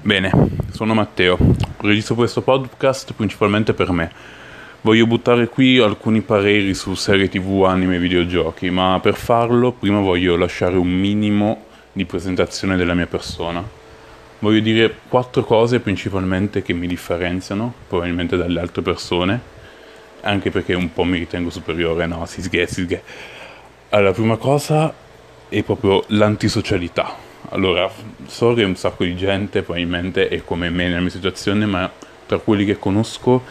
Bene, 0.00 0.30
sono 0.70 0.94
Matteo, 0.94 1.36
registro 1.80 2.14
questo 2.14 2.40
podcast 2.40 3.14
principalmente 3.14 3.74
per 3.74 3.90
me. 3.90 4.10
Voglio 4.80 5.06
buttare 5.06 5.48
qui 5.48 5.78
alcuni 5.78 6.20
pareri 6.20 6.72
su 6.72 6.94
serie 6.94 7.28
tv, 7.28 7.64
anime 7.64 7.96
e 7.96 7.98
videogiochi, 7.98 8.70
ma 8.70 9.00
per 9.02 9.16
farlo 9.16 9.72
prima 9.72 9.98
voglio 9.98 10.36
lasciare 10.36 10.76
un 10.76 10.88
minimo 10.88 11.64
di 11.92 12.04
presentazione 12.04 12.76
della 12.76 12.94
mia 12.94 13.08
persona. 13.08 13.62
Voglio 14.38 14.60
dire 14.60 14.94
quattro 15.08 15.42
cose 15.42 15.80
principalmente 15.80 16.62
che 16.62 16.72
mi 16.72 16.86
differenziano, 16.86 17.74
probabilmente 17.88 18.36
dalle 18.36 18.60
altre 18.60 18.82
persone, 18.82 19.40
anche 20.20 20.50
perché 20.50 20.74
un 20.74 20.92
po' 20.92 21.02
mi 21.02 21.18
ritengo 21.18 21.50
superiore, 21.50 22.06
no, 22.06 22.24
si 22.24 22.40
scherza, 22.40 22.74
si 22.74 22.84
scherza. 22.84 23.04
Allora, 23.90 24.10
la 24.10 24.14
prima 24.14 24.36
cosa 24.36 24.94
è 25.48 25.62
proprio 25.64 26.04
l'antisocialità 26.06 27.26
allora, 27.50 27.90
so 28.26 28.52
che 28.54 28.62
un 28.62 28.76
sacco 28.76 29.04
di 29.04 29.16
gente 29.16 29.62
probabilmente 29.62 30.28
è 30.28 30.44
come 30.44 30.68
me 30.70 30.88
nella 30.88 31.00
mia 31.00 31.10
situazione, 31.10 31.64
ma 31.66 31.90
tra 32.26 32.38
quelli 32.38 32.64
che 32.64 32.78
conosco 32.78 33.42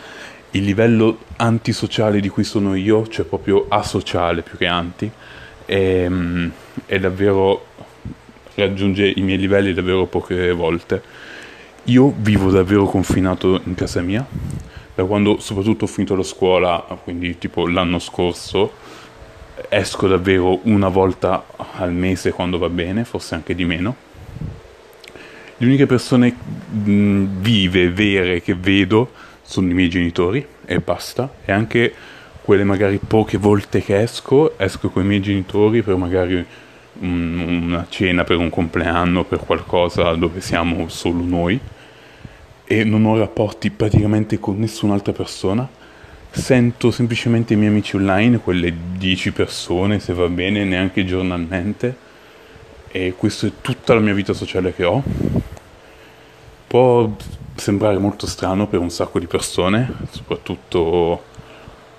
il 0.52 0.64
livello 0.64 1.20
antisociale 1.38 2.20
di 2.20 2.30
cui 2.30 2.44
sono 2.44 2.76
io, 2.76 3.08
cioè 3.08 3.26
proprio 3.26 3.66
asociale 3.70 4.44
più 4.44 4.58
che 4.58 4.68
anti, 4.68 5.10
è, 5.66 6.10
è 6.86 7.00
davvero 7.00 7.66
raggiunge 8.56 9.12
i 9.16 9.22
miei 9.22 9.38
livelli 9.38 9.74
davvero 9.74 10.06
poche 10.06 10.52
volte. 10.52 11.02
Io 11.86 12.14
vivo 12.18 12.52
davvero 12.52 12.86
confinato 12.86 13.62
in 13.64 13.76
casa 13.76 14.02
mia, 14.02 14.26
da 14.94 15.04
quando 15.06 15.40
soprattutto 15.40 15.86
ho 15.86 15.88
finito 15.88 16.16
la 16.16 16.24
scuola, 16.24 16.86
quindi 17.04 17.38
tipo 17.38 17.68
l'anno 17.68 18.00
scorso, 18.00 18.74
esco 19.70 20.08
davvero 20.08 20.60
una 20.64 20.88
volta 20.88 21.46
al 21.76 21.92
mese 21.92 22.32
quando 22.32 22.58
va 22.58 22.70
bene, 22.70 23.04
forse 23.04 23.36
anche 23.36 23.56
di 23.56 23.66
meno. 23.66 23.96
Le 25.58 25.66
uniche 25.66 25.86
persone 25.86 26.36
mh, 26.36 27.40
vive, 27.40 27.90
vere 27.90 28.42
che 28.42 28.54
vedo 28.54 29.12
sono 29.42 29.70
i 29.72 29.74
miei 29.74 29.90
genitori 29.90 30.46
e 30.66 30.80
basta. 30.80 31.30
E 31.46 31.52
anche 31.52 31.94
quelle 32.42 32.64
magari 32.64 33.00
poche 33.06 33.38
volte 33.38 33.82
che 33.82 34.02
esco, 34.02 34.58
esco 34.58 34.90
con 34.90 35.04
i 35.04 35.08
miei 35.08 35.22
genitori 35.22 35.82
per 35.82 35.96
magari 35.96 36.46
un, 37.00 37.64
una 37.64 37.86
cena 37.90 38.24
per 38.24 38.38
un 38.38 38.50
compleanno, 38.50 39.24
per 39.24 39.40
qualcosa 39.40 40.14
dove 40.14 40.42
siamo 40.42 40.88
solo 40.90 41.24
noi. 41.24 41.60
E 42.70 42.84
non 42.84 43.06
ho 43.06 43.18
rapporti 43.18 43.72
praticamente 43.72 44.40
con 44.40 44.60
nessun'altra 44.60 45.14
persona 45.14 45.68
sento 46.30 46.92
semplicemente 46.92 47.54
i 47.54 47.58
miei 47.58 47.70
amici 47.70 47.96
online, 47.96 48.40
quelle 48.40 48.74
10 48.98 49.32
persone 49.32 50.00
se 50.00 50.14
va 50.14 50.28
bene, 50.28 50.64
neanche 50.64 51.06
giornalmente 51.06 52.06
e 52.90 53.14
questa 53.18 53.48
è 53.48 53.52
tutta 53.62 53.94
la 53.94 54.00
mia 54.00 54.14
vita 54.14 54.34
sociale 54.34 54.74
che 54.74 54.84
ho. 54.84 55.04
Può 56.68 57.16
sembrare 57.56 57.98
molto 57.98 58.28
strano 58.28 58.68
per 58.68 58.80
un 58.80 58.90
sacco 58.90 59.20
di 59.20 59.28
persone, 59.28 59.92
soprattutto 60.12 61.24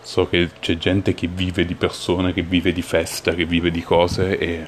so 0.01 0.29
che 0.29 0.51
c'è 0.61 0.77
gente 0.77 1.15
che 1.15 1.29
vive 1.29 1.65
di 1.65 1.75
persone, 1.75 2.33
che 2.33 2.43
vive 2.43 2.73
di 2.73 2.83
festa, 2.83 3.35
che 3.35 3.45
vive 3.45 3.71
di 3.71 3.83
cose 3.83 4.39
e, 4.39 4.67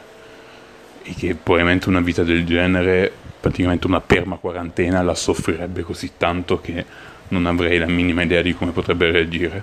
e 1.02 1.14
che 1.14 1.34
probabilmente 1.34 1.88
una 1.88 2.00
vita 2.00 2.22
del 2.22 2.44
genere, 2.44 3.10
praticamente 3.40 3.86
una 3.86 4.00
perma 4.00 4.36
quarantena, 4.36 5.02
la 5.02 5.14
soffrirebbe 5.14 5.82
così 5.82 6.12
tanto 6.16 6.60
che 6.60 6.84
non 7.30 7.46
avrei 7.46 7.78
la 7.78 7.86
minima 7.86 8.22
idea 8.22 8.42
di 8.42 8.54
come 8.54 8.70
potrebbe 8.70 9.10
reagire. 9.10 9.62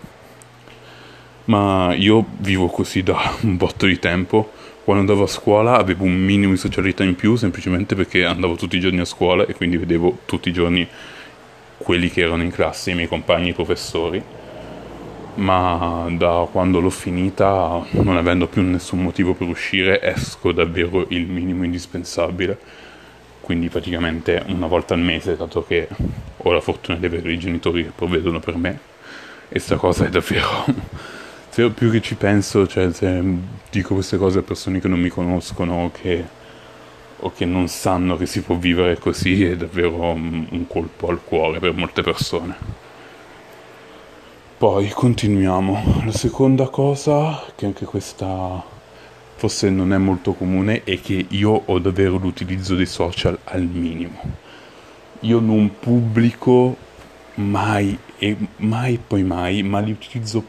Ma 1.45 1.93
io 1.93 2.25
vivo 2.39 2.67
così 2.67 3.03
da 3.03 3.35
un 3.41 3.55
botto 3.55 3.85
di 3.85 3.99
tempo. 3.99 4.51
Quando 4.83 5.03
andavo 5.03 5.23
a 5.23 5.27
scuola 5.27 5.77
avevo 5.77 6.03
un 6.03 6.15
minimo 6.15 6.53
di 6.53 6.57
socialità 6.57 7.03
in 7.03 7.15
più 7.15 7.35
semplicemente 7.35 7.95
perché 7.95 8.23
andavo 8.23 8.55
tutti 8.55 8.77
i 8.77 8.79
giorni 8.79 8.99
a 8.99 9.05
scuola 9.05 9.45
e 9.45 9.53
quindi 9.53 9.77
vedevo 9.77 10.19
tutti 10.25 10.49
i 10.49 10.53
giorni 10.53 10.87
quelli 11.77 12.09
che 12.09 12.21
erano 12.21 12.43
in 12.43 12.51
classe, 12.51 12.91
i 12.91 12.95
miei 12.95 13.07
compagni, 13.07 13.49
i 13.49 13.53
professori. 13.53 14.21
Ma 15.35 16.07
da 16.11 16.47
quando 16.51 16.79
l'ho 16.79 16.89
finita, 16.89 17.85
non 17.91 18.17
avendo 18.17 18.47
più 18.47 18.61
nessun 18.61 19.03
motivo 19.03 19.33
per 19.33 19.47
uscire, 19.47 20.01
esco 20.01 20.51
davvero 20.51 21.05
il 21.09 21.27
minimo 21.27 21.63
indispensabile 21.63 22.57
quindi 23.47 23.69
praticamente 23.69 24.43
una 24.47 24.67
volta 24.67 24.93
al 24.93 24.99
mese, 24.99 25.37
dato 25.37 25.63
che 25.65 25.87
ho 26.35 26.51
la 26.51 26.59
fortuna 26.59 26.97
di 26.97 27.05
avere 27.05 27.31
i 27.31 27.39
genitori 27.39 27.85
che 27.85 27.91
provvedono 27.95 28.41
per 28.41 28.57
me, 28.57 28.77
e 29.47 29.57
sta 29.59 29.77
cosa 29.77 30.05
è 30.05 30.09
davvero, 30.09 30.65
se 31.47 31.69
più 31.69 31.89
che 31.89 32.01
ci 32.01 32.15
penso, 32.15 32.67
cioè 32.67 32.91
se 32.91 33.23
dico 33.71 33.93
queste 33.93 34.17
cose 34.17 34.39
a 34.39 34.41
persone 34.41 34.81
che 34.81 34.89
non 34.89 34.99
mi 34.99 35.07
conoscono 35.07 35.89
che, 35.93 36.21
o 37.19 37.31
che 37.31 37.45
non 37.45 37.69
sanno 37.69 38.17
che 38.17 38.25
si 38.25 38.41
può 38.41 38.55
vivere 38.55 38.99
così, 38.99 39.45
è 39.45 39.55
davvero 39.55 40.11
un 40.11 40.65
colpo 40.67 41.07
al 41.07 41.23
cuore 41.23 41.59
per 41.59 41.71
molte 41.71 42.01
persone. 42.01 42.53
Poi 44.57 44.89
continuiamo. 44.89 46.01
La 46.03 46.11
seconda 46.11 46.67
cosa, 46.67 47.45
che 47.55 47.65
anche 47.65 47.85
questa 47.85 48.61
forse 49.37 49.69
non 49.69 49.93
è 49.93 49.97
molto 49.97 50.33
comune 50.33 50.83
è 50.83 50.99
che 50.99 51.27
io 51.29 51.61
ho 51.65 51.77
davvero 51.77 52.17
l'utilizzo 52.17 52.73
dei 52.73 52.87
social 52.87 53.37
al 53.43 53.61
minimo. 53.61 54.19
Io 55.21 55.39
non 55.39 55.77
pubblico 55.79 56.75
mai 57.35 57.95
e 58.17 58.35
mai 58.57 58.99
poi 59.05 59.21
mai, 59.21 59.61
ma 59.61 59.79
li 59.79 59.91
utilizzo 59.91 60.43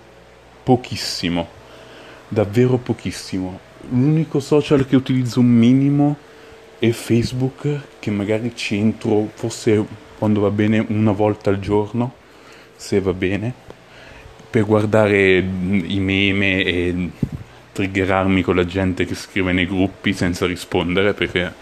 pochissimo, 0.63 1.47
davvero 2.29 2.79
pochissimo. 2.79 3.61
L'unico 3.91 4.41
social 4.41 4.87
che 4.87 4.97
utilizzo 4.97 5.41
un 5.41 5.51
minimo 5.51 6.17
è 6.79 6.89
Facebook, 6.91 7.81
che 7.99 8.11
magari 8.11 8.53
ci 8.55 8.77
entro 8.77 9.29
forse 9.35 9.85
quando 10.17 10.41
va 10.41 10.51
bene 10.51 10.83
una 10.89 11.13
volta 11.13 11.51
al 11.51 11.61
giorno, 11.61 12.15
se 12.75 13.01
va 13.01 13.13
bene, 13.13 13.53
per 14.49 14.65
guardare 14.65 15.37
i 15.37 16.01
meme 16.01 16.63
e 16.63 17.11
triggerarmi 17.79 18.43
con 18.43 18.57
la 18.57 18.65
gente 18.65 19.05
che 19.05 19.15
scrive 19.15 19.53
nei 19.53 19.67
gruppi 19.67 20.13
senza 20.13 20.47
rispondere 20.47 21.15
perché 21.15 21.53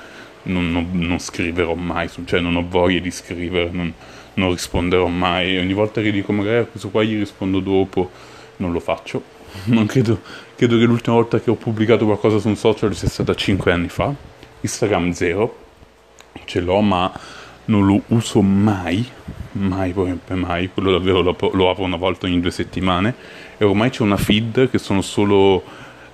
non, 0.44 0.70
non, 0.70 0.88
non 0.92 1.18
scriverò 1.18 1.74
mai, 1.74 2.08
cioè 2.24 2.40
non 2.40 2.56
ho 2.56 2.64
voglia 2.66 3.00
di 3.00 3.10
scrivere, 3.10 3.68
non, 3.70 3.92
non 4.34 4.50
risponderò 4.50 5.08
mai. 5.08 5.58
Ogni 5.58 5.74
volta 5.74 6.00
che 6.00 6.10
dico 6.10 6.32
magari 6.32 6.58
a 6.58 6.64
questo 6.64 6.88
qua 6.88 7.02
gli 7.02 7.18
rispondo 7.18 7.60
dopo, 7.60 8.10
non 8.56 8.72
lo 8.72 8.80
faccio. 8.80 9.34
Non 9.64 9.86
credo, 9.86 10.20
credo 10.54 10.76
che 10.76 10.84
l'ultima 10.84 11.16
volta 11.16 11.40
che 11.40 11.50
ho 11.50 11.54
pubblicato 11.54 12.04
qualcosa 12.04 12.38
su 12.38 12.48
un 12.48 12.56
social 12.56 12.94
sia 12.94 13.08
stata 13.08 13.34
5 13.34 13.72
anni 13.72 13.88
fa. 13.88 14.12
Instagram 14.60 15.12
zero, 15.12 15.56
ce 16.44 16.60
l'ho 16.60 16.80
ma 16.80 17.10
non 17.66 17.86
lo 17.86 18.02
uso 18.08 18.42
mai, 18.42 19.06
mai, 19.52 19.94
mai, 20.28 20.70
quello 20.72 20.92
davvero 20.92 21.20
lo, 21.20 21.36
lo 21.52 21.70
apro 21.70 21.84
una 21.84 21.96
volta 21.96 22.26
ogni 22.26 22.40
due 22.40 22.50
settimane 22.50 23.14
e 23.56 23.64
ormai 23.64 23.90
c'è 23.90 24.02
una 24.02 24.16
feed 24.16 24.70
che 24.70 24.78
sono 24.78 25.00
solo 25.00 25.62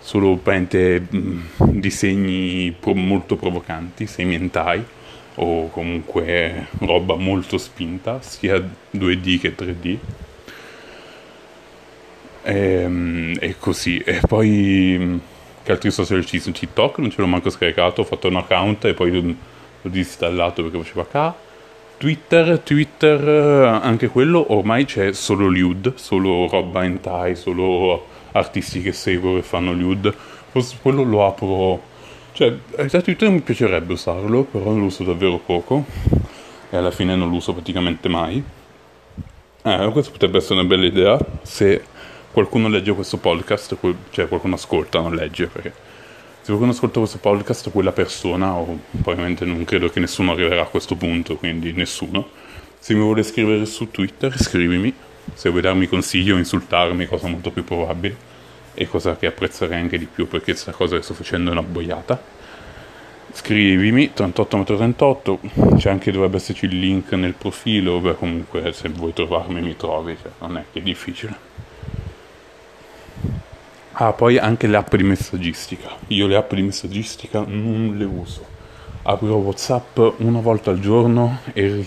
solo 0.02 0.36
prende 0.36 1.00
mm, 1.00 1.40
disegni 1.58 2.74
molto 2.94 3.36
provocanti, 3.36 4.06
semientai 4.06 4.84
o 5.36 5.70
comunque 5.70 6.66
roba 6.80 7.14
molto 7.14 7.56
spinta, 7.56 8.20
sia 8.20 8.58
2D 8.90 9.40
che 9.40 9.54
3D. 9.54 9.96
E, 12.42 12.54
ehm, 12.54 13.36
e 13.38 13.56
così, 13.58 13.98
e 13.98 14.20
poi 14.26 14.96
mm, 14.98 15.16
che 15.62 15.72
altri 15.72 15.92
social 15.92 16.24
ci 16.24 16.40
sono? 16.40 16.54
TikTok 16.54 16.98
non 16.98 17.10
ce 17.10 17.20
l'ho 17.20 17.28
manco 17.28 17.48
scaricato, 17.48 18.00
ho 18.00 18.04
fatto 18.04 18.26
un 18.26 18.36
account 18.36 18.84
e 18.86 18.94
poi 18.94 19.12
l'ho 19.12 19.34
disinstallato 19.82 20.62
perché 20.62 20.78
faceva 20.78 21.06
ca. 21.06 21.34
Twitter, 21.96 22.58
Twitter, 22.58 23.20
anche 23.80 24.08
quello 24.08 24.52
ormai 24.52 24.84
c'è 24.84 25.12
solo 25.12 25.46
Lude, 25.46 25.92
solo 25.94 26.48
roba 26.48 26.82
hentai, 26.82 27.36
solo 27.36 28.06
artisti 28.32 28.82
che 28.82 28.92
seguo 28.92 29.36
che 29.36 29.42
fanno 29.42 29.72
Lude. 29.72 30.12
Forse 30.50 30.76
quello 30.80 31.02
lo 31.02 31.26
apro. 31.26 31.90
Cioè, 32.32 32.56
a 32.76 33.00
Twitter 33.02 33.28
mi 33.30 33.40
piacerebbe 33.40 33.92
usarlo, 33.92 34.44
però 34.44 34.72
lo 34.72 34.84
uso 34.84 35.04
davvero 35.04 35.38
poco. 35.38 35.84
E 36.70 36.76
alla 36.76 36.90
fine 36.90 37.14
non 37.14 37.30
lo 37.30 37.36
uso 37.36 37.52
praticamente 37.52 38.08
mai. 38.08 38.42
Eh, 39.64 39.90
questa 39.92 40.10
potrebbe 40.10 40.38
essere 40.38 40.54
una 40.54 40.64
bella 40.68 40.86
idea 40.86 41.16
se 41.42 41.84
qualcuno 42.32 42.66
legge 42.68 42.92
questo 42.94 43.18
podcast, 43.18 43.76
cioè 44.10 44.26
qualcuno 44.26 44.54
ascolta, 44.54 44.98
non 44.98 45.14
legge, 45.14 45.46
perché 45.46 45.72
se 46.40 46.46
qualcuno 46.46 46.72
ascolta 46.72 46.98
questo 46.98 47.18
podcast, 47.18 47.70
quella 47.70 47.92
persona, 47.92 48.54
o 48.54 48.80
probabilmente 48.90 49.44
non 49.44 49.64
credo 49.64 49.88
che 49.88 50.00
nessuno 50.00 50.32
arriverà 50.32 50.62
a 50.62 50.66
questo 50.66 50.96
punto, 50.96 51.36
quindi 51.36 51.72
nessuno, 51.72 52.28
se 52.78 52.94
mi 52.94 53.00
vuole 53.00 53.22
scrivere 53.22 53.64
su 53.66 53.90
Twitter, 53.92 54.36
scrivimi 54.36 54.92
se 55.34 55.48
vuoi 55.50 55.62
darmi 55.62 55.86
consigli 55.86 56.30
o 56.30 56.36
insultarmi, 56.36 57.06
cosa 57.06 57.28
molto 57.28 57.50
più 57.50 57.64
probabile, 57.64 58.30
e 58.74 58.88
cosa 58.88 59.16
che 59.16 59.26
apprezzerei 59.26 59.78
anche 59.78 59.98
di 59.98 60.06
più 60.06 60.26
perché 60.28 60.52
questa 60.52 60.72
cosa 60.72 60.96
che 60.96 61.02
sto 61.02 61.14
facendo 61.14 61.50
è 61.50 61.52
una 61.52 61.62
boiata. 61.62 62.20
Scrivimi 63.34 64.12
38 64.12 65.40
c'è 65.76 65.88
anche 65.88 66.12
dovrebbe 66.12 66.36
esserci 66.36 66.66
il 66.66 66.78
link 66.78 67.12
nel 67.12 67.32
profilo, 67.32 67.98
beh 67.98 68.16
comunque 68.16 68.72
se 68.72 68.88
vuoi 68.90 69.14
trovarmi 69.14 69.62
mi 69.62 69.74
trovi, 69.74 70.16
cioè, 70.20 70.32
non 70.40 70.58
è 70.58 70.64
che 70.70 70.80
è 70.80 70.82
difficile. 70.82 71.50
Ah, 73.92 74.12
poi 74.12 74.38
anche 74.38 74.66
le 74.66 74.76
app 74.76 74.94
di 74.94 75.02
messaggistica. 75.02 75.90
Io 76.08 76.26
le 76.26 76.36
app 76.36 76.54
di 76.54 76.62
messaggistica 76.62 77.44
non 77.46 77.94
le 77.96 78.04
uso. 78.04 78.44
apro 79.02 79.34
Whatsapp 79.36 79.98
una 80.18 80.40
volta 80.40 80.70
al 80.70 80.80
giorno 80.80 81.40
e 81.52 81.86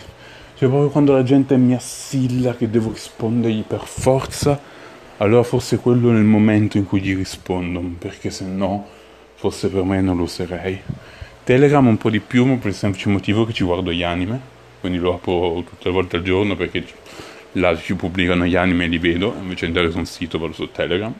cioè 0.56 0.70
proprio 0.70 0.90
quando 0.90 1.14
la 1.14 1.24
gente 1.24 1.58
mi 1.58 1.74
assilla 1.74 2.56
che 2.56 2.70
devo 2.70 2.92
rispondergli 2.92 3.64
per 3.64 3.82
forza, 3.84 4.60
allora 5.18 5.44
forse 5.44 5.78
quello 5.78 6.12
è 6.12 6.14
il 6.14 6.24
momento 6.24 6.78
in 6.78 6.86
cui 6.86 7.02
gli 7.02 7.16
rispondo, 7.16 7.82
perché 8.00 8.30
se 8.30 8.46
no 8.46 8.88
forse 9.36 9.70
per 9.70 9.84
me 9.84 10.02
non 10.02 10.18
lo 10.18 10.24
userei. 10.24 10.80
Telegram 11.44 11.86
un 11.86 11.98
po' 11.98 12.10
di 12.10 12.20
più, 12.20 12.46
ma 12.46 12.56
per 12.56 12.68
il 12.68 12.74
semplice 12.74 13.10
motivo 13.10 13.46
che 13.46 13.54
ci 13.54 13.64
guardo 13.64 13.92
gli 13.92 14.02
anime, 14.02 14.40
quindi 14.80 14.98
lo 14.98 15.14
apro 15.14 15.64
tutte 15.68 15.90
le 15.90 15.92
volte 15.92 16.16
al 16.18 16.24
giorno 16.24 16.56
perché 16.56 16.86
là 17.54 17.76
ci 17.78 17.94
pubblicano 17.96 18.46
gli 18.46 18.56
anime 18.56 18.86
e 18.86 18.88
li 18.88 18.98
vedo, 18.98 19.36
invece 19.40 19.66
di 19.66 19.72
andare 19.72 19.92
su 19.92 19.98
un 19.98 20.06
sito 20.06 20.40
vado 20.40 20.54
su 20.54 20.72
Telegram. 20.72 21.14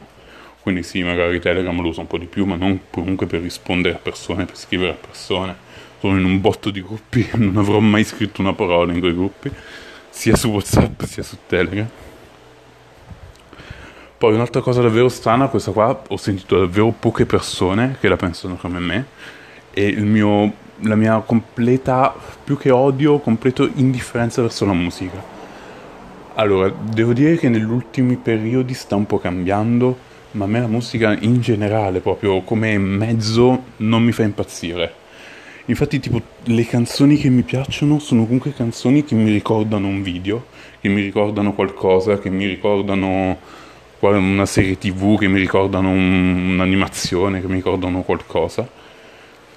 Quindi 0.62 0.82
sì, 0.82 1.02
magari 1.02 1.38
Telegram 1.40 1.80
lo 1.80 1.88
uso 1.88 2.00
un 2.00 2.06
po' 2.06 2.18
di 2.18 2.26
più, 2.26 2.44
ma 2.44 2.56
non 2.56 2.80
comunque 2.90 3.26
per 3.26 3.40
rispondere 3.40 3.94
a 3.94 3.98
persone, 3.98 4.46
per 4.46 4.56
scrivere 4.56 4.90
a 4.92 4.94
persone. 4.94 5.54
Sono 6.00 6.18
in 6.18 6.24
un 6.24 6.40
botto 6.40 6.70
di 6.70 6.82
gruppi, 6.82 7.28
non 7.34 7.56
avrò 7.56 7.78
mai 7.80 8.04
scritto 8.04 8.40
una 8.40 8.52
parola 8.52 8.92
in 8.92 9.00
quei 9.00 9.14
gruppi, 9.14 9.50
sia 10.08 10.36
su 10.36 10.48
WhatsApp 10.48 11.02
sia 11.02 11.22
su 11.22 11.36
Telegram. 11.46 11.88
Poi 14.18 14.34
un'altra 14.34 14.60
cosa 14.62 14.80
davvero 14.80 15.08
strana, 15.08 15.48
questa 15.48 15.72
qua 15.72 16.02
ho 16.08 16.16
sentito 16.16 16.58
davvero 16.58 16.94
poche 16.98 17.26
persone 17.26 17.96
che 18.00 18.08
la 18.08 18.16
pensano 18.16 18.56
come 18.56 18.78
me 18.78 19.06
e 19.72 19.92
mio, 19.96 20.52
la 20.80 20.94
mia 20.94 21.18
completa, 21.20 22.14
più 22.42 22.56
che 22.56 22.70
odio, 22.70 23.18
completo 23.18 23.68
indifferenza 23.74 24.40
verso 24.40 24.64
la 24.64 24.72
musica. 24.72 25.22
Allora, 26.34 26.70
devo 26.70 27.12
dire 27.12 27.36
che 27.36 27.50
negli 27.50 27.62
ultimi 27.64 28.16
periodi 28.16 28.72
sta 28.72 28.96
un 28.96 29.06
po' 29.06 29.18
cambiando 29.18 30.14
ma 30.36 30.44
a 30.44 30.48
me 30.48 30.60
la 30.60 30.66
musica 30.66 31.16
in 31.18 31.40
generale, 31.40 32.00
proprio 32.00 32.42
come 32.42 32.76
mezzo, 32.78 33.64
non 33.78 34.02
mi 34.02 34.12
fa 34.12 34.22
impazzire. 34.22 35.04
Infatti, 35.66 35.98
tipo, 36.00 36.20
le 36.44 36.64
canzoni 36.64 37.16
che 37.16 37.28
mi 37.28 37.42
piacciono 37.42 37.98
sono 37.98 38.24
comunque 38.24 38.52
canzoni 38.54 39.04
che 39.04 39.14
mi 39.14 39.30
ricordano 39.30 39.88
un 39.88 40.02
video, 40.02 40.46
che 40.80 40.88
mi 40.88 41.02
ricordano 41.02 41.52
qualcosa, 41.54 42.18
che 42.18 42.30
mi 42.30 42.46
ricordano 42.46 43.38
una 44.00 44.46
serie 44.46 44.78
tv, 44.78 45.18
che 45.18 45.26
mi 45.26 45.40
ricordano 45.40 45.90
un, 45.90 46.50
un'animazione, 46.52 47.40
che 47.40 47.48
mi 47.48 47.54
ricordano 47.54 48.02
qualcosa. 48.02 48.68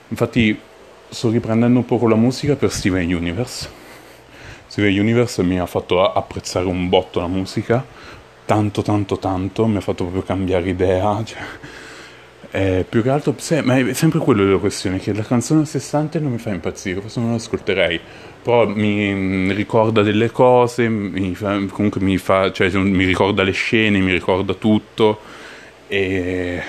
Infatti, 0.08 0.58
sto 1.10 1.30
riprendendo 1.30 1.80
un 1.80 1.86
po' 1.86 1.98
con 2.00 2.10
la 2.10 2.16
musica 2.16 2.56
per 2.56 2.72
Steven 2.72 3.14
Universe. 3.14 3.70
Steven 4.66 5.00
Universe 5.00 5.44
mi 5.44 5.60
ha 5.60 5.66
fatto 5.66 6.12
apprezzare 6.12 6.66
un 6.66 6.90
botto 6.90 7.20
la 7.20 7.28
musica 7.28 7.86
tanto 8.50 8.82
tanto 8.82 9.20
tanto, 9.20 9.68
mi 9.68 9.78
ha 9.78 9.82
fatto 9.82 10.06
proprio 10.06 10.24
cambiare 10.24 10.70
idea. 10.70 11.22
Cioè, 11.24 11.38
eh, 12.52 12.86
più 12.88 13.04
che 13.04 13.10
altro, 13.10 13.36
se, 13.38 13.62
ma 13.62 13.78
è 13.78 13.94
sempre 13.94 14.20
quello 14.20 14.44
la 14.50 14.58
questione, 14.58 14.98
che 14.98 15.14
la 15.14 15.24
canzone 15.24 15.62
a 15.62 15.66
sé 15.66 15.80
stante 15.80 16.20
non 16.20 16.32
mi 16.32 16.40
fa 16.40 16.50
impazzire, 16.50 17.00
forse 17.00 17.20
non 17.20 17.32
l'ascolterei, 17.32 18.00
però 18.42 18.68
mi, 18.68 19.14
mi 19.14 19.54
ricorda 19.54 20.02
delle 20.02 20.32
cose, 20.32 20.90
mi 20.90 21.36
fa, 21.36 21.60
comunque 21.70 22.02
mi, 22.02 22.18
fa, 22.18 22.52
cioè, 22.52 22.72
mi 22.78 23.06
ricorda 23.06 23.44
le 23.44 23.52
scene, 23.52 24.00
mi 24.00 24.12
ricorda 24.12 24.56
tutto 24.56 25.20
e, 25.88 26.62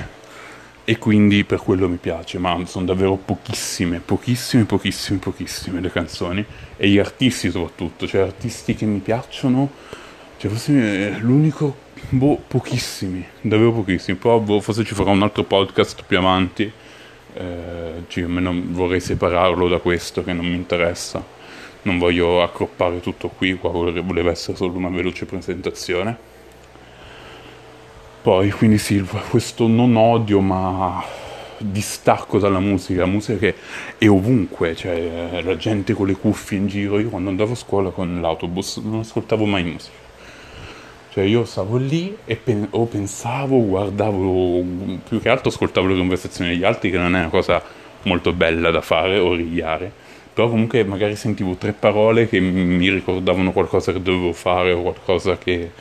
e 0.85 0.99
quindi 0.99 1.45
per 1.45 1.61
quello 1.61 1.89
mi 1.89 1.97
piace, 1.97 2.39
ma 2.39 2.61
sono 2.67 2.85
davvero 2.85 3.17
pochissime, 3.17 4.01
pochissime, 4.05 4.65
pochissime, 4.65 5.19
pochissime 5.19 5.81
le 5.81 5.91
canzoni 5.91 6.45
e 6.77 6.89
gli 6.89 6.99
artisti 6.99 7.51
soprattutto, 7.51 8.07
cioè 8.07 8.21
artisti 8.21 8.75
che 8.75 8.85
mi 8.85 8.99
piacciono 8.99 9.71
cioè, 10.41 10.51
forse 10.51 11.19
l'unico, 11.21 11.77
boh, 12.09 12.41
pochissimi, 12.49 13.23
davvero 13.43 13.73
pochissimi. 13.73 14.17
Però 14.17 14.39
boh, 14.39 14.61
forse 14.61 14.85
ci 14.85 14.95
farò 14.95 15.11
un 15.11 15.23
altro 15.23 15.45
podcast 15.45 16.03
più 16.07 16.17
avanti. 16.17 16.63
Eh, 17.35 18.05
cioè, 18.09 18.25
almeno 18.25 18.59
vorrei 18.69 19.01
separarlo 19.01 19.69
da 19.69 19.81
questo 19.81 20.25
che 20.25 20.33
non 20.33 20.47
mi 20.47 20.55
interessa. 20.55 21.23
Non 21.83 21.99
voglio 21.99 22.43
accroppare 22.43 23.01
tutto 23.01 23.29
qui, 23.29 23.53
qua 23.53 23.69
voleva 23.69 24.31
essere 24.31 24.57
solo 24.57 24.79
una 24.79 24.89
veloce 24.89 25.27
presentazione. 25.27 26.17
Poi, 28.23 28.51
quindi 28.53 28.79
sì, 28.79 29.07
questo 29.29 29.67
non 29.67 29.95
odio, 29.95 30.41
ma 30.41 31.05
distacco 31.59 32.39
dalla 32.39 32.61
musica, 32.61 33.05
musica 33.05 33.39
che 33.39 33.55
è 33.99 34.09
ovunque, 34.09 34.75
cioè 34.75 35.43
la 35.43 35.57
gente 35.59 35.93
con 35.93 36.07
le 36.07 36.15
cuffie 36.15 36.57
in 36.57 36.67
giro. 36.67 36.99
Io 36.99 37.11
quando 37.11 37.29
andavo 37.29 37.53
a 37.53 37.57
scuola 37.57 37.91
con 37.91 38.23
l'autobus 38.23 38.79
non 38.79 39.01
ascoltavo 39.01 39.45
mai 39.45 39.65
musica 39.65 40.00
cioè 41.11 41.25
io 41.25 41.45
stavo 41.45 41.77
lì 41.77 42.17
e 42.25 42.37
pen- 42.37 42.69
o 42.71 42.87
pensavo, 42.87 43.65
guardavo, 43.67 44.63
più 45.09 45.21
che 45.21 45.29
altro 45.29 45.49
ascoltavo 45.49 45.89
le 45.89 45.97
conversazioni 45.97 46.51
degli 46.51 46.65
altri, 46.65 46.91
che 46.91 46.99
non 46.99 47.17
è 47.17 47.19
una 47.19 47.29
cosa 47.29 47.61
molto 48.03 48.33
bella 48.33 48.71
da 48.71 48.81
fare 48.81 49.19
o 49.19 49.35
rigliare. 49.35 49.91
Però 50.33 50.49
comunque 50.49 50.85
magari 50.85 51.17
sentivo 51.17 51.57
tre 51.57 51.73
parole 51.73 52.29
che 52.29 52.39
mi 52.39 52.89
ricordavano 52.89 53.51
qualcosa 53.51 53.93
che 53.93 54.01
dovevo 54.01 54.33
fare 54.33 54.73
o 54.73 54.83
qualcosa 54.83 55.37
che, 55.37 55.73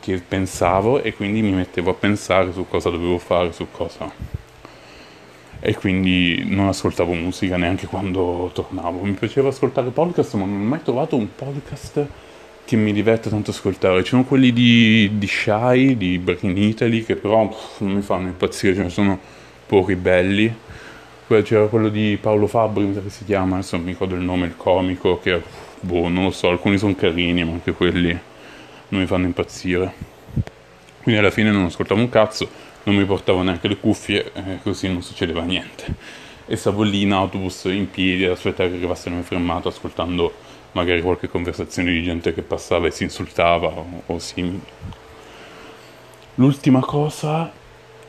che 0.00 0.22
pensavo 0.26 1.00
e 1.00 1.14
quindi 1.14 1.40
mi 1.40 1.52
mettevo 1.52 1.90
a 1.90 1.94
pensare 1.94 2.52
su 2.52 2.66
cosa 2.68 2.90
dovevo 2.90 3.18
fare, 3.18 3.52
su 3.52 3.66
cosa... 3.70 4.42
E 5.66 5.74
quindi 5.76 6.44
non 6.46 6.68
ascoltavo 6.68 7.14
musica 7.14 7.56
neanche 7.56 7.86
quando 7.86 8.50
tornavo. 8.52 9.00
Mi 9.02 9.12
piaceva 9.12 9.48
ascoltare 9.48 9.88
podcast, 9.88 10.34
ma 10.34 10.44
non 10.44 10.60
ho 10.60 10.64
mai 10.64 10.82
trovato 10.82 11.16
un 11.16 11.26
podcast 11.34 12.06
che 12.64 12.76
mi 12.76 12.92
diverte 12.92 13.28
tanto 13.28 13.50
ascoltare. 13.50 14.02
Ci 14.02 14.10
sono 14.10 14.24
quelli 14.24 14.52
di, 14.52 15.10
di 15.14 15.26
Shy, 15.26 15.96
di 15.96 16.18
Breaking 16.18 16.56
Italy, 16.56 17.04
che 17.04 17.16
però 17.16 17.48
pff, 17.48 17.80
non 17.80 17.92
mi 17.92 18.02
fanno 18.02 18.28
impazzire, 18.28 18.74
ce 18.74 18.82
ne 18.82 18.90
sono 18.90 19.18
pochi 19.66 19.96
belli. 19.96 20.52
Poi 21.26 21.42
c'era 21.42 21.66
quello 21.66 21.88
di 21.88 22.18
Paolo 22.20 22.46
Fabbri, 22.46 22.84
mi 22.84 22.94
sa 22.94 23.00
che 23.00 23.10
si 23.10 23.24
chiama, 23.24 23.56
adesso 23.56 23.76
non 23.76 23.84
mi 23.84 23.92
ricordo 23.92 24.14
il 24.14 24.20
nome, 24.22 24.46
il 24.46 24.56
comico, 24.56 25.18
che 25.20 25.42
boh, 25.80 26.08
non 26.08 26.24
lo 26.24 26.30
so, 26.30 26.48
alcuni 26.48 26.78
sono 26.78 26.94
carini, 26.94 27.44
ma 27.44 27.52
anche 27.52 27.72
quelli 27.72 28.18
non 28.88 29.00
mi 29.00 29.06
fanno 29.06 29.24
impazzire. 29.24 29.92
Quindi 31.02 31.20
alla 31.20 31.30
fine 31.30 31.50
non 31.50 31.64
ascoltavo 31.64 32.00
un 32.00 32.08
cazzo, 32.08 32.48
non 32.84 32.94
mi 32.94 33.04
portavo 33.04 33.42
neanche 33.42 33.68
le 33.68 33.78
cuffie, 33.78 34.32
e 34.32 34.58
così 34.62 34.88
non 34.88 35.02
succedeva 35.02 35.42
niente. 35.42 35.94
E 36.46 36.56
stavo 36.56 36.82
lì 36.82 37.02
in 37.02 37.12
autobus 37.12 37.64
in 37.64 37.90
piedi 37.90 38.24
ad 38.24 38.32
aspettare 38.32 38.68
che 38.68 38.76
arrivasse 38.76 39.08
la 39.08 39.16
mia 39.16 39.24
fermata 39.24 39.68
ascoltando 39.68 40.32
magari 40.74 41.02
qualche 41.02 41.28
conversazione 41.28 41.90
di 41.90 42.02
gente 42.02 42.34
che 42.34 42.42
passava 42.42 42.86
e 42.86 42.90
si 42.90 43.02
insultava 43.02 43.68
o, 43.68 44.02
o 44.06 44.18
simili. 44.18 44.60
L'ultima 46.36 46.80
cosa 46.80 47.50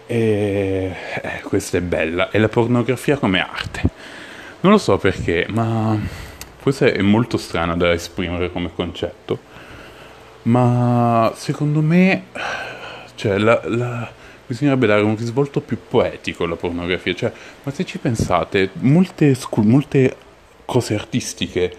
è... 0.06 0.14
Eh, 0.14 1.42
questa 1.44 1.78
è 1.78 1.82
bella, 1.82 2.30
è 2.30 2.38
la 2.38 2.50
pornografia 2.50 3.18
come 3.18 3.40
arte. 3.40 3.82
Non 4.62 4.72
lo 4.72 4.78
so 4.78 4.98
perché, 4.98 5.46
ma 5.50 5.98
forse 6.58 6.92
è 6.92 7.02
molto 7.02 7.38
strana 7.38 7.76
da 7.76 7.92
esprimere 7.92 8.52
come 8.52 8.72
concetto, 8.74 9.38
ma 10.44 11.32
secondo 11.36 11.82
me 11.82 12.24
cioè, 13.14 13.38
la, 13.38 13.62
la, 13.66 14.12
bisognerebbe 14.46 14.88
dare 14.88 15.02
un 15.02 15.16
risvolto 15.16 15.62
più 15.62 15.78
poetico 15.88 16.46
alla 16.46 16.56
pornografia. 16.56 17.14
Cioè, 17.14 17.32
ma 17.62 17.72
se 17.72 17.86
ci 17.86 18.00
pensate, 18.00 18.72
molte, 18.80 19.38
molte 19.58 20.16
cose 20.66 20.96
artistiche 20.96 21.76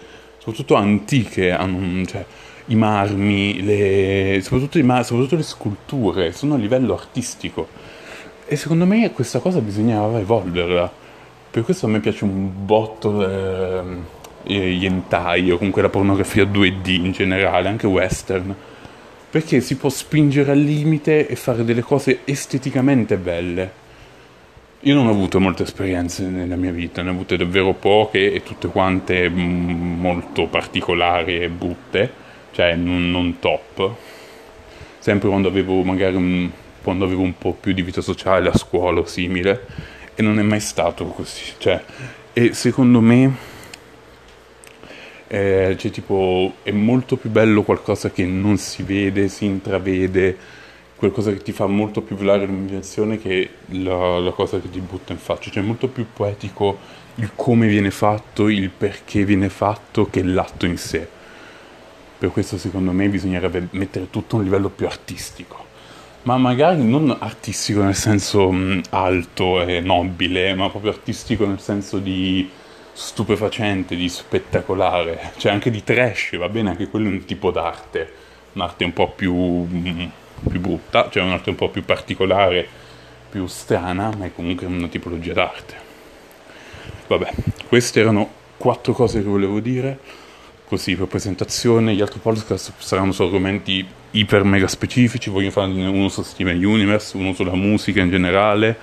soprattutto 0.47 0.75
antiche, 0.75 1.51
hanno, 1.51 2.05
cioè, 2.05 2.25
i 2.67 2.75
marmi, 2.75 3.61
le, 3.63 4.39
soprattutto, 4.41 4.77
i 4.77 4.83
mar- 4.83 5.03
soprattutto 5.03 5.35
le 5.35 5.43
sculture, 5.43 6.31
sono 6.31 6.53
a 6.53 6.57
livello 6.57 6.93
artistico. 6.93 7.67
E 8.45 8.55
secondo 8.55 8.85
me 8.85 9.11
questa 9.11 9.39
cosa 9.39 9.59
bisognava 9.59 10.19
evolverla. 10.19 10.89
Per 11.51 11.63
questo 11.63 11.87
a 11.87 11.89
me 11.89 11.99
piace 11.99 12.23
un 12.23 12.49
botto 12.65 13.27
eh, 13.27 13.83
gli 14.43 14.85
hentai 14.85 15.51
o 15.51 15.57
comunque 15.57 15.81
la 15.81 15.89
pornografia 15.89 16.45
2D 16.45 16.89
in 16.91 17.11
generale, 17.11 17.67
anche 17.67 17.87
western. 17.87 18.55
Perché 19.29 19.59
si 19.59 19.75
può 19.75 19.89
spingere 19.89 20.51
al 20.51 20.59
limite 20.59 21.27
e 21.27 21.35
fare 21.35 21.65
delle 21.65 21.81
cose 21.81 22.19
esteticamente 22.23 23.17
belle. 23.17 23.85
Io 24.87 24.95
non 24.95 25.07
ho 25.07 25.09
avuto 25.09 25.41
molte 25.41 25.63
esperienze 25.63 26.23
nella 26.23 26.55
mia 26.55 26.71
vita, 26.71 27.01
ne 27.01 27.09
ho 27.09 27.11
avute 27.11 27.35
davvero 27.35 27.73
poche 27.73 28.31
e 28.31 28.41
tutte 28.41 28.69
quante 28.69 29.29
mm, 29.29 29.99
molto 29.99 30.47
particolari 30.47 31.41
e 31.41 31.49
brutte, 31.49 32.09
cioè 32.53 32.73
non, 32.75 33.11
non 33.11 33.37
top. 33.39 33.95
Sempre 34.97 35.27
quando 35.27 35.49
avevo 35.49 35.83
magari 35.83 36.15
un, 36.15 36.49
quando 36.81 37.03
avevo 37.03 37.23
un 37.23 37.37
po' 37.37 37.51
più 37.51 37.73
di 37.73 37.81
vita 37.81 37.99
sociale 37.99 38.47
a 38.47 38.55
scuola 38.57 39.01
o 39.01 39.05
simile, 39.05 39.65
e 40.15 40.21
non 40.21 40.39
è 40.39 40.41
mai 40.41 40.61
stato 40.61 41.03
così. 41.07 41.51
Cioè, 41.57 41.83
e 42.31 42.53
secondo 42.53 43.01
me 43.01 43.35
eh, 45.27 45.75
cioè, 45.77 45.91
tipo, 45.91 46.53
è 46.63 46.71
molto 46.71 47.17
più 47.17 47.29
bello 47.29 47.63
qualcosa 47.63 48.09
che 48.09 48.23
non 48.23 48.55
si 48.57 48.83
vede, 48.83 49.27
si 49.27 49.43
intravede 49.43 50.37
qualcosa 50.97 51.31
che 51.31 51.41
ti 51.41 51.51
fa 51.51 51.67
molto 51.67 52.01
più 52.01 52.15
volare 52.15 52.45
l'immaginazione 52.45 53.19
che 53.19 53.49
la, 53.67 54.19
la, 54.19 54.31
cosa 54.31 54.59
che 54.59 54.69
ti 54.69 54.79
butta 54.79 55.13
in 55.13 55.19
faccia, 55.19 55.51
cioè 55.51 55.63
è 55.63 55.65
molto 55.65 55.87
più 55.87 56.07
poetico 56.11 56.77
il 57.15 57.31
come 57.35 57.67
viene 57.67 57.91
fatto, 57.91 58.49
il 58.49 58.69
perché 58.69 59.23
viene 59.23 59.49
fatto 59.49 60.07
che 60.09 60.23
l'atto 60.23 60.65
in 60.65 60.77
sé. 60.77 61.07
Per 62.17 62.31
questo 62.31 62.57
secondo 62.57 62.91
me 62.91 63.07
bisognerebbe 63.09 63.67
mettere 63.71 64.09
tutto 64.09 64.35
a 64.35 64.39
un 64.39 64.45
livello 64.45 64.69
più 64.69 64.87
artistico, 64.87 65.65
ma 66.23 66.37
magari 66.37 66.83
non 66.83 67.15
artistico 67.19 67.83
nel 67.83 67.95
senso 67.95 68.51
mh, 68.51 68.81
alto 68.89 69.61
e 69.61 69.79
nobile, 69.79 70.55
ma 70.55 70.69
proprio 70.69 70.91
artistico 70.91 71.45
nel 71.45 71.59
senso 71.59 71.99
di 71.99 72.49
stupefacente, 72.91 73.95
di 73.95 74.09
spettacolare, 74.09 75.33
cioè 75.37 75.51
anche 75.51 75.69
di 75.69 75.83
trash, 75.83 76.35
va 76.37 76.49
bene, 76.49 76.71
anche 76.71 76.87
quello 76.87 77.07
è 77.07 77.11
un 77.11 77.25
tipo 77.25 77.51
d'arte, 77.51 78.11
un'arte 78.53 78.83
un 78.83 78.93
po' 78.93 79.11
più, 79.11 79.35
mm, 79.35 80.05
più 80.49 80.59
brutta, 80.59 81.09
cioè 81.09 81.23
un'arte 81.23 81.49
un 81.49 81.55
po' 81.55 81.69
più 81.69 81.83
particolare, 81.83 82.67
più 83.29 83.47
strana, 83.47 84.11
ma 84.17 84.25
è 84.25 84.31
comunque 84.33 84.65
una 84.65 84.87
tipologia 84.87 85.33
d'arte. 85.33 85.75
Vabbè, 87.07 87.31
queste 87.67 87.99
erano 87.99 88.29
quattro 88.57 88.93
cose 88.93 89.21
che 89.21 89.27
volevo 89.27 89.59
dire, 89.59 89.99
così 90.67 90.95
per 90.95 91.07
presentazione, 91.07 91.93
gli 91.93 92.01
altri 92.01 92.19
podcast 92.19 92.73
saranno 92.77 93.11
su 93.11 93.23
argomenti 93.23 93.85
iper 94.11 94.43
mega 94.43 94.67
specifici, 94.67 95.29
voglio 95.29 95.51
farne 95.51 95.87
uno 95.87 96.09
su 96.09 96.21
Steven 96.23 96.63
Universe, 96.63 97.15
uno 97.15 97.33
sulla 97.33 97.55
musica 97.55 98.01
in 98.01 98.09
generale, 98.09 98.77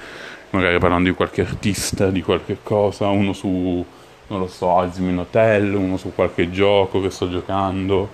magari 0.51 0.79
parlando 0.79 1.09
di 1.09 1.15
qualche 1.15 1.43
artista, 1.43 2.11
di 2.11 2.23
qualche 2.23 2.59
cosa, 2.63 3.09
uno 3.09 3.33
su 3.33 3.85
non 4.27 4.39
lo 4.39 4.47
so, 4.47 4.91
in 4.97 5.19
Hotel, 5.19 5.75
uno 5.75 5.97
su 5.97 6.13
qualche 6.15 6.51
gioco 6.51 7.01
che 7.01 7.11
sto 7.11 7.29
giocando, 7.29 8.09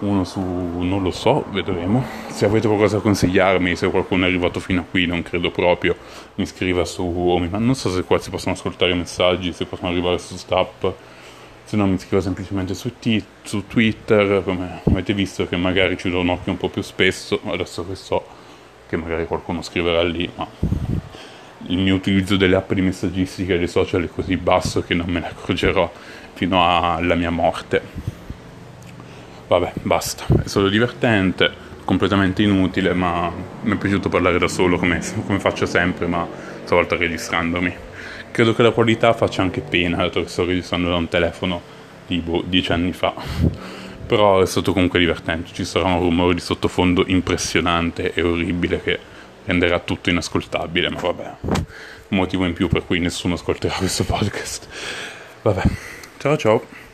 uno 0.00 0.24
su... 0.24 0.40
non 0.40 1.02
lo 1.02 1.10
so, 1.10 1.44
vedremo. 1.50 2.04
Se 2.28 2.44
avete 2.44 2.66
qualcosa 2.66 2.96
da 2.96 3.02
consigliarmi, 3.02 3.76
se 3.76 3.88
qualcuno 3.88 4.24
è 4.24 4.28
arrivato 4.28 4.60
fino 4.60 4.80
a 4.80 4.84
qui, 4.88 5.06
non 5.06 5.22
credo 5.22 5.50
proprio, 5.50 5.96
mi 6.36 6.46
scriva 6.46 6.84
su... 6.84 7.02
Oh, 7.02 7.38
non 7.38 7.74
so 7.74 7.90
se 7.90 8.02
qua 8.04 8.18
si 8.18 8.30
possono 8.30 8.54
ascoltare 8.54 8.92
i 8.92 8.96
messaggi, 8.96 9.52
se 9.52 9.64
possono 9.64 9.88
arrivare 9.90 10.18
su 10.18 10.36
Stap, 10.36 10.92
se 11.64 11.76
no 11.76 11.86
mi 11.86 11.98
scriva 11.98 12.22
semplicemente 12.22 12.74
su, 12.74 12.98
t- 12.98 13.24
su 13.42 13.66
Twitter, 13.66 14.42
come 14.44 14.80
avete 14.84 15.14
visto 15.14 15.46
che 15.48 15.56
magari 15.56 15.96
ci 15.96 16.10
do 16.10 16.20
un 16.20 16.28
occhio 16.28 16.52
un 16.52 16.58
po' 16.58 16.68
più 16.68 16.82
spesso, 16.82 17.40
adesso 17.46 17.86
che 17.86 17.94
so 17.94 18.24
che 18.88 18.96
magari 18.96 19.26
qualcuno 19.26 19.62
scriverà 19.62 20.02
lì, 20.02 20.30
ma 20.36 20.46
il 21.68 21.78
mio 21.78 21.96
utilizzo 21.96 22.36
delle 22.36 22.54
app 22.54 22.72
di 22.72 22.82
messaggistica 22.82 23.54
e 23.54 23.58
dei 23.58 23.66
social 23.66 24.04
è 24.04 24.08
così 24.08 24.36
basso 24.36 24.82
che 24.82 24.94
non 24.94 25.06
me 25.08 25.20
ne 25.20 25.28
accorgerò 25.28 25.90
fino 26.34 26.62
alla 26.64 27.14
mia 27.14 27.30
morte. 27.30 28.15
Vabbè, 29.48 29.72
basta, 29.82 30.24
è 30.44 30.48
solo 30.48 30.68
divertente, 30.68 31.64
completamente 31.84 32.42
inutile, 32.42 32.92
ma 32.94 33.30
mi 33.62 33.72
è 33.72 33.76
piaciuto 33.76 34.08
parlare 34.08 34.38
da 34.38 34.48
solo 34.48 34.76
come, 34.76 35.00
come 35.24 35.38
faccio 35.38 35.66
sempre, 35.66 36.06
ma 36.06 36.26
stavolta 36.64 36.96
registrandomi. 36.96 37.74
Credo 38.32 38.54
che 38.54 38.62
la 38.62 38.72
qualità 38.72 39.12
faccia 39.12 39.42
anche 39.42 39.60
pena, 39.60 39.98
dato 39.98 40.20
che 40.20 40.28
sto 40.28 40.44
registrando 40.44 40.88
da 40.88 40.96
un 40.96 41.08
telefono 41.08 41.62
di 42.06 42.18
boh, 42.18 42.42
dieci 42.44 42.72
anni 42.72 42.92
fa. 42.92 43.14
Però 44.06 44.40
è 44.40 44.46
stato 44.46 44.72
comunque 44.72 44.98
divertente, 44.98 45.52
ci 45.52 45.64
sarà 45.64 45.86
un 45.86 46.00
rumore 46.00 46.34
di 46.34 46.40
sottofondo 46.40 47.04
impressionante 47.06 48.12
e 48.14 48.22
orribile 48.22 48.80
che 48.82 48.98
renderà 49.44 49.78
tutto 49.78 50.10
inascoltabile, 50.10 50.90
ma 50.90 51.00
vabbè, 51.00 51.34
un 51.42 52.16
motivo 52.16 52.44
in 52.44 52.52
più 52.52 52.68
per 52.68 52.84
cui 52.84 52.98
nessuno 52.98 53.34
ascolterà 53.34 53.74
questo 53.74 54.04
podcast. 54.04 54.66
Vabbè, 55.42 55.62
ciao 56.18 56.36
ciao. 56.36 56.85